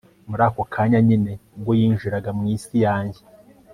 [0.29, 3.21] Muri ako kanya nyine ubwo yinjiraga mu isi yanjye